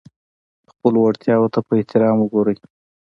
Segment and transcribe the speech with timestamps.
[0.71, 2.57] خپلو وړتیاوو ته په احترام وګورئ.